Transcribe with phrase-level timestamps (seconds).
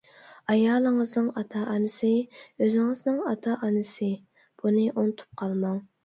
[0.51, 2.09] ئايالىڭىزنىڭ ئاتا-ئانىسى،
[2.63, 4.09] ئۆزىڭىزنىڭ ئاتا-ئانىسى
[4.63, 5.79] بۇنى ئۇنتۇپ قالماڭ.